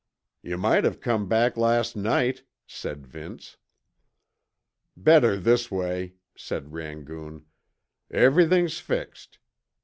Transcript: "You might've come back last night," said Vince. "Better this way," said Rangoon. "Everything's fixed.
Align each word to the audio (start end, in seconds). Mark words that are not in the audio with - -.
"You 0.41 0.57
might've 0.57 0.99
come 0.99 1.27
back 1.29 1.55
last 1.55 1.95
night," 1.95 2.41
said 2.65 3.05
Vince. 3.05 3.57
"Better 4.97 5.37
this 5.37 5.69
way," 5.69 6.15
said 6.35 6.73
Rangoon. 6.73 7.45
"Everything's 8.09 8.79
fixed. 8.79 9.37